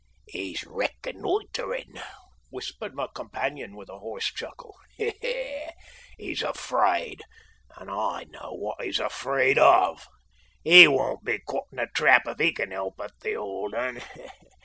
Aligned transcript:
"He's 0.27 0.63
reconnoitering!" 0.65 2.01
whispered 2.49 2.95
my 2.95 3.05
companion 3.13 3.75
with 3.75 3.87
a 3.87 3.99
hoarse 3.99 4.25
chuckle. 4.33 4.75
"He's 6.17 6.41
afraid 6.41 7.21
and 7.77 7.87
I 7.91 8.23
know 8.23 8.51
what 8.51 8.81
he's 8.83 8.99
afraid 8.99 9.59
of. 9.59 10.07
He 10.63 10.87
won't 10.87 11.23
be 11.23 11.37
caught 11.37 11.67
in 11.71 11.77
a 11.77 11.85
trap 11.85 12.23
if 12.25 12.39
he 12.39 12.51
can 12.51 12.71
help 12.71 12.99
it, 12.99 13.11
the 13.21 13.35
old 13.35 13.75
'un. 13.75 14.01